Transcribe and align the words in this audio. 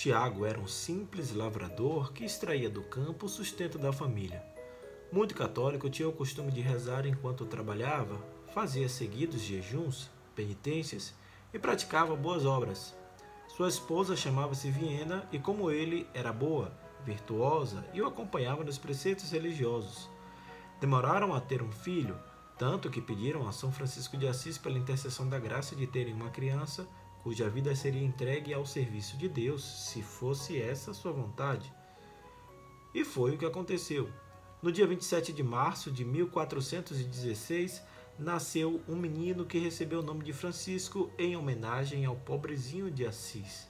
Tiago 0.00 0.46
era 0.46 0.60
um 0.60 0.68
simples 0.68 1.34
lavrador 1.34 2.12
que 2.12 2.24
extraía 2.24 2.70
do 2.70 2.82
campo 2.82 3.26
o 3.26 3.28
sustento 3.28 3.76
da 3.78 3.92
família. 3.92 4.44
Muito 5.10 5.34
católico, 5.34 5.90
tinha 5.90 6.08
o 6.08 6.12
costume 6.12 6.52
de 6.52 6.60
rezar 6.60 7.04
enquanto 7.04 7.44
trabalhava, 7.44 8.16
fazia 8.54 8.88
seguidos 8.88 9.40
jejuns, 9.40 10.08
penitências 10.36 11.12
e 11.52 11.58
praticava 11.58 12.14
boas 12.14 12.46
obras. 12.46 12.96
Sua 13.48 13.68
esposa 13.68 14.14
chamava-se 14.14 14.70
Viena 14.70 15.28
e, 15.32 15.38
como 15.40 15.68
ele, 15.68 16.06
era 16.14 16.32
boa, 16.32 16.70
virtuosa 17.04 17.84
e 17.92 18.00
o 18.00 18.06
acompanhava 18.06 18.62
nos 18.62 18.78
preceitos 18.78 19.32
religiosos. 19.32 20.08
Demoraram 20.80 21.34
a 21.34 21.40
ter 21.40 21.60
um 21.60 21.72
filho, 21.72 22.16
tanto 22.56 22.88
que 22.88 23.02
pediram 23.02 23.48
a 23.48 23.52
São 23.52 23.72
Francisco 23.72 24.16
de 24.16 24.28
Assis 24.28 24.58
pela 24.58 24.78
intercessão 24.78 25.28
da 25.28 25.40
graça 25.40 25.74
de 25.74 25.88
terem 25.88 26.14
uma 26.14 26.30
criança 26.30 26.86
cuja 27.28 27.50
vida 27.50 27.76
seria 27.76 28.02
entregue 28.02 28.54
ao 28.54 28.64
serviço 28.64 29.18
de 29.18 29.28
Deus, 29.28 29.62
se 29.62 30.00
fosse 30.00 30.58
essa 30.58 30.94
sua 30.94 31.12
vontade. 31.12 31.70
E 32.94 33.04
foi 33.04 33.34
o 33.34 33.36
que 33.36 33.44
aconteceu. 33.44 34.08
No 34.62 34.72
dia 34.72 34.86
27 34.86 35.34
de 35.34 35.42
março 35.42 35.90
de 35.90 36.06
1416, 36.06 37.82
nasceu 38.18 38.80
um 38.88 38.96
menino 38.96 39.44
que 39.44 39.58
recebeu 39.58 40.00
o 40.00 40.02
nome 40.02 40.24
de 40.24 40.32
Francisco 40.32 41.10
em 41.18 41.36
homenagem 41.36 42.06
ao 42.06 42.16
pobrezinho 42.16 42.90
de 42.90 43.04
Assis. 43.04 43.68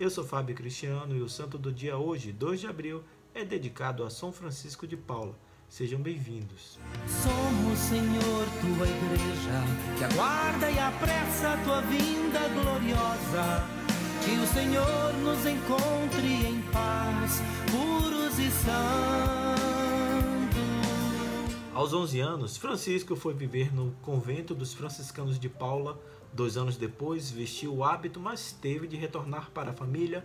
Eu 0.00 0.10
sou 0.10 0.24
Fábio 0.24 0.56
Cristiano 0.56 1.16
e 1.16 1.22
o 1.22 1.28
santo 1.28 1.56
do 1.56 1.72
dia 1.72 1.96
hoje, 1.96 2.32
2 2.32 2.58
de 2.58 2.66
abril, 2.66 3.04
é 3.32 3.44
dedicado 3.44 4.02
a 4.02 4.10
São 4.10 4.32
Francisco 4.32 4.84
de 4.84 4.96
Paula. 4.96 5.38
Sejam 5.68 6.00
bem-vindos. 6.00 6.78
Somos, 7.06 7.78
Senhor, 7.78 8.46
tua 8.60 8.86
igreja, 8.88 9.98
que 9.98 10.04
aguarda 10.04 10.70
e 10.70 10.78
apressa 10.78 11.52
a 11.52 11.56
tua 11.64 11.80
vinda 11.82 12.48
gloriosa. 12.48 13.66
Que 14.24 14.38
o 14.38 14.46
Senhor 14.46 15.12
nos 15.22 15.44
encontre 15.44 16.46
em 16.46 16.62
paz, 16.72 17.42
puros 17.70 18.38
e 18.38 18.50
santos. 18.50 19.66
Aos 21.74 21.92
11 21.92 22.20
anos, 22.20 22.56
Francisco 22.56 23.14
foi 23.14 23.34
viver 23.34 23.74
no 23.74 23.90
convento 24.00 24.54
dos 24.54 24.72
franciscanos 24.72 25.38
de 25.38 25.48
Paula. 25.48 26.00
Dois 26.32 26.56
anos 26.56 26.76
depois, 26.76 27.30
vestiu 27.30 27.74
o 27.74 27.84
hábito, 27.84 28.18
mas 28.18 28.52
teve 28.52 28.86
de 28.86 28.96
retornar 28.96 29.50
para 29.50 29.72
a 29.72 29.74
família, 29.74 30.24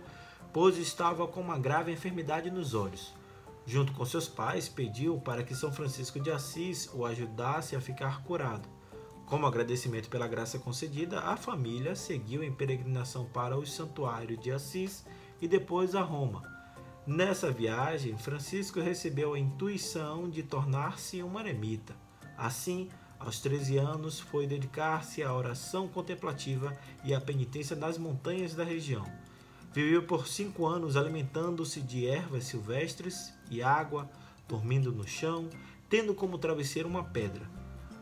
pois 0.52 0.78
estava 0.78 1.26
com 1.26 1.40
uma 1.40 1.58
grave 1.58 1.92
enfermidade 1.92 2.50
nos 2.50 2.74
olhos. 2.74 3.12
Junto 3.64 3.92
com 3.92 4.04
seus 4.04 4.28
pais, 4.28 4.68
pediu 4.68 5.18
para 5.18 5.42
que 5.42 5.54
São 5.54 5.72
Francisco 5.72 6.18
de 6.18 6.30
Assis 6.30 6.90
o 6.92 7.06
ajudasse 7.06 7.76
a 7.76 7.80
ficar 7.80 8.22
curado. 8.24 8.68
Como 9.26 9.46
agradecimento 9.46 10.10
pela 10.10 10.28
graça 10.28 10.58
concedida, 10.58 11.20
a 11.20 11.36
família 11.36 11.94
seguiu 11.94 12.42
em 12.42 12.52
peregrinação 12.52 13.24
para 13.24 13.56
o 13.56 13.66
Santuário 13.66 14.36
de 14.36 14.50
Assis 14.50 15.04
e 15.40 15.48
depois 15.48 15.94
a 15.94 16.02
Roma. 16.02 16.42
Nessa 17.06 17.50
viagem, 17.50 18.16
Francisco 18.18 18.80
recebeu 18.80 19.34
a 19.34 19.38
intuição 19.38 20.28
de 20.28 20.42
tornar-se 20.42 21.22
um 21.22 21.38
eremita. 21.38 21.96
Assim, 22.36 22.88
aos 23.18 23.40
13 23.40 23.78
anos, 23.78 24.20
foi 24.20 24.46
dedicar-se 24.46 25.22
à 25.22 25.32
oração 25.32 25.88
contemplativa 25.88 26.76
e 27.04 27.14
à 27.14 27.20
penitência 27.20 27.74
nas 27.74 27.96
montanhas 27.96 28.54
da 28.54 28.64
região. 28.64 29.04
Viveu 29.74 30.02
por 30.02 30.28
cinco 30.28 30.66
anos 30.66 30.98
alimentando-se 30.98 31.80
de 31.80 32.06
ervas 32.06 32.44
silvestres 32.44 33.32
e 33.50 33.62
água, 33.62 34.10
dormindo 34.46 34.92
no 34.92 35.08
chão, 35.08 35.48
tendo 35.88 36.14
como 36.14 36.36
travesseiro 36.36 36.88
uma 36.88 37.02
pedra. 37.02 37.48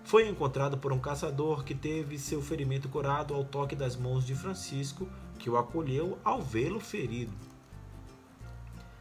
Foi 0.03 0.29
encontrado 0.29 0.79
por 0.79 0.93
um 0.93 0.99
caçador 0.99 1.63
que 1.63 1.75
teve 1.75 2.19
seu 2.19 2.43
ferimento 2.43 2.89
curado 2.89 3.35
ao 3.35 3.45
toque 3.45 3.77
das 3.77 3.95
mãos 3.95 4.27
de 4.27 4.35
Francisco, 4.35 5.09
que 5.39 5.49
o 5.49 5.57
acolheu 5.57 6.19
ao 6.25 6.43
vê-lo 6.43 6.81
ferido. 6.81 7.33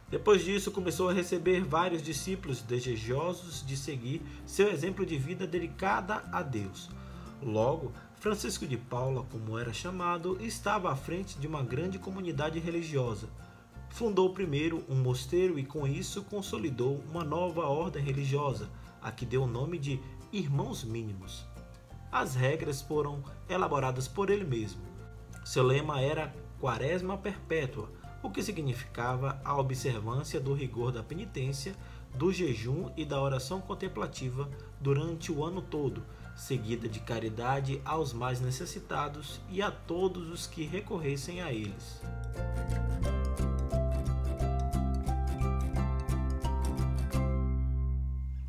Depois 0.08 0.44
disso, 0.44 0.70
começou 0.70 1.08
a 1.08 1.12
receber 1.12 1.64
vários 1.64 2.02
discípulos 2.02 2.62
desejosos 2.62 3.66
de 3.66 3.76
seguir 3.76 4.22
seu 4.46 4.68
exemplo 4.68 5.04
de 5.04 5.18
vida 5.18 5.46
dedicada 5.46 6.24
a 6.32 6.42
Deus. 6.42 6.88
Logo, 7.42 7.90
Francisco 8.16 8.66
de 8.66 8.76
Paula, 8.76 9.24
como 9.30 9.58
era 9.58 9.72
chamado, 9.72 10.36
estava 10.44 10.92
à 10.92 10.96
frente 10.96 11.38
de 11.38 11.46
uma 11.46 11.62
grande 11.62 11.98
comunidade 11.98 12.58
religiosa. 12.58 13.30
Fundou 13.88 14.34
primeiro 14.34 14.84
um 14.90 14.96
mosteiro 14.96 15.58
e, 15.58 15.64
com 15.64 15.86
isso, 15.86 16.22
consolidou 16.24 17.02
uma 17.10 17.24
nova 17.24 17.62
ordem 17.62 18.04
religiosa, 18.04 18.68
a 19.00 19.10
que 19.10 19.24
deu 19.24 19.44
o 19.44 19.46
nome 19.46 19.78
de 19.78 19.98
Irmãos 20.30 20.84
Mínimos. 20.84 21.46
As 22.12 22.34
regras 22.34 22.82
foram 22.82 23.24
elaboradas 23.48 24.06
por 24.06 24.28
ele 24.28 24.44
mesmo. 24.44 24.82
Seu 25.42 25.62
lema 25.62 25.98
era 26.02 26.34
Quaresma 26.60 27.16
Perpétua, 27.16 27.90
o 28.22 28.30
que 28.30 28.42
significava 28.42 29.40
a 29.42 29.58
observância 29.58 30.38
do 30.38 30.52
rigor 30.52 30.92
da 30.92 31.02
penitência, 31.02 31.74
do 32.14 32.30
jejum 32.30 32.90
e 32.98 33.04
da 33.06 33.18
oração 33.18 33.62
contemplativa 33.62 34.46
durante 34.78 35.32
o 35.32 35.42
ano 35.42 35.62
todo 35.62 36.02
seguida 36.40 36.88
de 36.88 37.00
caridade 37.00 37.82
aos 37.84 38.14
mais 38.14 38.40
necessitados 38.40 39.40
e 39.50 39.60
a 39.60 39.70
todos 39.70 40.30
os 40.30 40.46
que 40.46 40.64
recorressem 40.64 41.42
a 41.42 41.52
eles. 41.52 42.00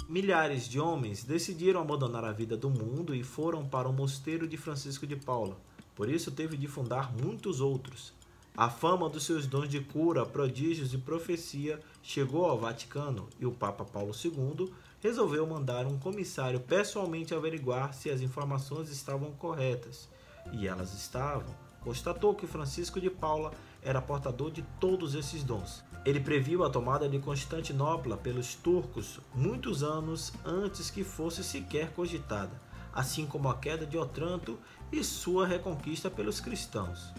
Milhares 0.07 0.67
de 0.69 0.79
homens 0.79 1.23
decidiram 1.23 1.81
abandonar 1.81 2.23
a 2.23 2.31
vida 2.31 2.55
do 2.55 2.69
mundo 2.69 3.13
e 3.13 3.23
foram 3.23 3.67
para 3.67 3.89
o 3.89 3.93
mosteiro 3.93 4.47
de 4.47 4.55
Francisco 4.55 5.05
de 5.05 5.17
Paula. 5.17 5.57
Por 5.93 6.09
isso 6.09 6.31
teve 6.31 6.55
de 6.55 6.67
fundar 6.67 7.13
muitos 7.13 7.59
outros. 7.59 8.13
A 8.55 8.69
fama 8.69 9.09
dos 9.09 9.25
seus 9.25 9.45
dons 9.45 9.69
de 9.69 9.79
cura, 9.81 10.25
prodígios 10.25 10.93
e 10.93 10.97
profecia 10.97 11.79
chegou 12.01 12.45
ao 12.45 12.57
Vaticano 12.57 13.27
e 13.39 13.45
o 13.45 13.51
Papa 13.51 13.83
Paulo 13.83 14.13
II 14.13 14.71
resolveu 15.01 15.45
mandar 15.47 15.85
um 15.85 15.97
comissário 15.97 16.59
pessoalmente 16.59 17.33
averiguar 17.33 17.93
se 17.93 18.09
as 18.09 18.21
informações 18.21 18.89
estavam 18.89 19.31
corretas. 19.31 20.07
E 20.51 20.67
elas 20.67 20.93
estavam. 20.93 21.53
Constatou 21.81 22.35
que 22.35 22.45
Francisco 22.45 23.01
de 23.01 23.09
Paula 23.09 23.51
era 23.81 24.01
portador 24.01 24.51
de 24.51 24.61
todos 24.79 25.15
esses 25.15 25.43
dons. 25.43 25.83
Ele 26.05 26.19
previu 26.19 26.63
a 26.63 26.69
tomada 26.69 27.09
de 27.09 27.19
Constantinopla 27.19 28.17
pelos 28.17 28.55
turcos 28.55 29.19
muitos 29.33 29.83
anos 29.83 30.31
antes 30.45 30.89
que 30.89 31.03
fosse 31.03 31.43
sequer 31.43 31.91
cogitada, 31.93 32.61
assim 32.93 33.25
como 33.25 33.49
a 33.49 33.57
queda 33.57 33.85
de 33.85 33.97
Otranto 33.97 34.59
e 34.91 35.03
sua 35.03 35.47
reconquista 35.47 36.09
pelos 36.09 36.39
cristãos. 36.39 37.11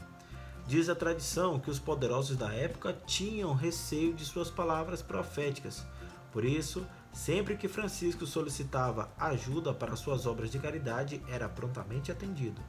Diz 0.66 0.88
a 0.88 0.94
tradição 0.94 1.58
que 1.58 1.70
os 1.70 1.80
poderosos 1.80 2.36
da 2.36 2.52
época 2.54 2.96
tinham 3.06 3.52
receio 3.52 4.14
de 4.14 4.24
suas 4.24 4.50
palavras 4.50 5.02
proféticas. 5.02 5.84
Por 6.32 6.44
isso, 6.44 6.86
Sempre 7.12 7.56
que 7.56 7.68
Francisco 7.68 8.26
solicitava 8.26 9.12
ajuda 9.18 9.74
para 9.74 9.96
suas 9.96 10.24
obras 10.26 10.50
de 10.50 10.58
caridade, 10.58 11.22
era 11.28 11.48
prontamente 11.48 12.10
atendido. 12.10 12.60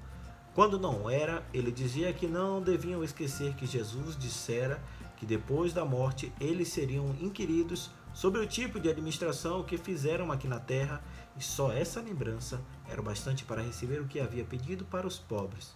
Quando 0.54 0.78
não 0.78 1.10
era, 1.10 1.44
ele 1.54 1.72
dizia 1.72 2.14
que 2.14 2.28
não 2.28 2.62
deviam 2.62 3.04
esquecer 3.04 3.56
que 3.56 3.66
Jesus 3.66 4.16
dissera 4.18 4.84
que 5.18 5.26
depois 5.26 5.74
da 5.74 5.86
morte 5.86 6.32
eles 6.40 6.68
seriam 6.68 7.16
inquiridos 7.22 7.90
sobre 8.14 8.42
o 8.42 8.46
tipo 8.46 8.80
de 8.80 8.90
administração 8.90 9.64
que 9.64 9.78
fizeram 9.78 10.32
aqui 10.32 10.48
na 10.48 10.60
terra, 10.60 11.02
e 11.36 11.44
só 11.44 11.72
essa 11.72 12.02
lembrança 12.02 12.62
era 12.88 13.02
bastante 13.02 13.44
para 13.44 13.62
receber 13.62 14.02
o 14.02 14.08
que 14.08 14.20
havia 14.20 14.44
pedido 14.44 14.86
para 14.86 15.08
os 15.08 15.18
pobres. 15.18 15.74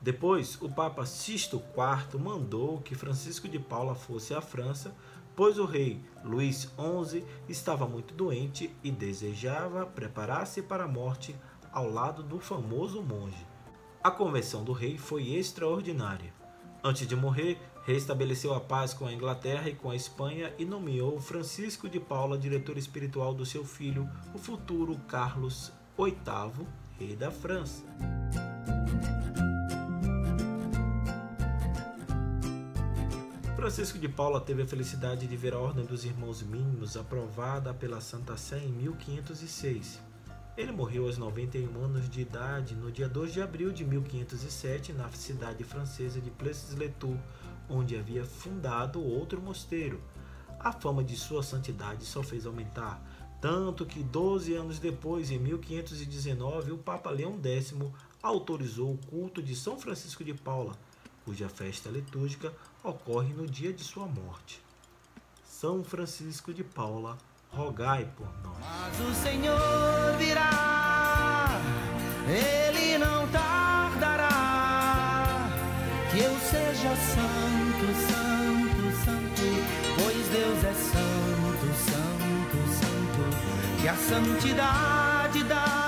Depois, 0.00 0.60
o 0.62 0.68
Papa 0.68 1.04
Sisto 1.04 1.56
IV 1.56 2.20
mandou 2.20 2.80
que 2.80 2.94
Francisco 2.94 3.48
de 3.48 3.58
Paula 3.58 3.94
fosse 3.94 4.32
à 4.32 4.40
França 4.40 4.94
pois 5.34 5.58
o 5.58 5.64
rei 5.64 6.00
Luís 6.24 6.68
XI 6.78 7.24
estava 7.48 7.86
muito 7.86 8.14
doente 8.14 8.74
e 8.82 8.90
desejava 8.90 9.86
preparar-se 9.86 10.62
para 10.62 10.84
a 10.84 10.88
morte 10.88 11.34
ao 11.72 11.88
lado 11.88 12.22
do 12.22 12.38
famoso 12.38 13.02
monge. 13.02 13.46
A 14.02 14.10
conversão 14.10 14.64
do 14.64 14.72
rei 14.72 14.98
foi 14.98 15.34
extraordinária. 15.34 16.32
Antes 16.82 17.06
de 17.06 17.14
morrer, 17.14 17.58
restabeleceu 17.84 18.54
a 18.54 18.60
paz 18.60 18.94
com 18.94 19.06
a 19.06 19.12
Inglaterra 19.12 19.68
e 19.68 19.74
com 19.74 19.90
a 19.90 19.96
Espanha 19.96 20.52
e 20.58 20.64
nomeou 20.64 21.20
Francisco 21.20 21.88
de 21.88 22.00
Paula 22.00 22.38
diretor 22.38 22.78
espiritual 22.78 23.34
do 23.34 23.44
seu 23.44 23.64
filho, 23.64 24.08
o 24.34 24.38
futuro 24.38 24.98
Carlos 25.06 25.72
VIII, 25.98 26.66
rei 26.98 27.14
da 27.14 27.30
França. 27.30 27.84
Francisco 33.60 33.98
de 33.98 34.08
Paula 34.08 34.40
teve 34.40 34.62
a 34.62 34.66
felicidade 34.66 35.26
de 35.26 35.36
ver 35.36 35.52
a 35.52 35.58
Ordem 35.58 35.84
dos 35.84 36.06
Irmãos 36.06 36.42
Mínimos 36.42 36.96
aprovada 36.96 37.74
pela 37.74 38.00
Santa 38.00 38.34
Sé 38.34 38.56
em 38.56 38.72
1506. 38.72 40.00
Ele 40.56 40.72
morreu 40.72 41.04
aos 41.04 41.18
91 41.18 41.84
anos 41.84 42.08
de 42.08 42.22
idade 42.22 42.74
no 42.74 42.90
dia 42.90 43.06
2 43.06 43.34
de 43.34 43.42
abril 43.42 43.70
de 43.70 43.84
1507 43.84 44.94
na 44.94 45.10
cidade 45.10 45.62
francesa 45.62 46.22
de 46.22 46.30
Plessis-les-Tours, 46.30 47.20
onde 47.68 47.98
havia 47.98 48.24
fundado 48.24 49.04
outro 49.04 49.42
mosteiro. 49.42 50.00
A 50.58 50.72
fama 50.72 51.04
de 51.04 51.14
sua 51.14 51.42
santidade 51.42 52.06
só 52.06 52.22
fez 52.22 52.46
aumentar, 52.46 52.98
tanto 53.42 53.84
que 53.84 54.02
12 54.02 54.54
anos 54.54 54.78
depois, 54.78 55.30
em 55.30 55.38
1519, 55.38 56.72
o 56.72 56.78
Papa 56.78 57.10
Leão 57.10 57.38
X 57.44 57.74
autorizou 58.22 58.94
o 58.94 58.98
culto 59.06 59.42
de 59.42 59.54
São 59.54 59.78
Francisco 59.78 60.24
de 60.24 60.32
Paula 60.32 60.78
cuja 61.24 61.48
festa 61.48 61.88
litúrgica 61.90 62.52
ocorre 62.82 63.32
no 63.32 63.46
dia 63.46 63.72
de 63.72 63.82
sua 63.84 64.06
morte. 64.06 64.60
São 65.44 65.84
Francisco 65.84 66.52
de 66.54 66.64
Paula, 66.64 67.18
rogai 67.50 68.08
por 68.16 68.26
nós. 68.42 68.58
Mas 68.60 69.00
o 69.00 69.14
Senhor 69.14 70.16
virá, 70.18 71.60
ele 72.26 72.98
não 72.98 73.28
tardará, 73.28 74.28
que 76.10 76.18
eu 76.20 76.38
seja 76.40 76.96
santo, 76.96 77.86
santo, 78.08 78.92
santo, 79.04 79.42
pois 79.96 80.28
Deus 80.28 80.64
é 80.64 80.74
santo, 80.74 81.66
santo, 81.90 82.58
santo, 82.80 83.22
que 83.80 83.88
a 83.88 83.96
santidade 83.96 85.00
prega 85.50 85.79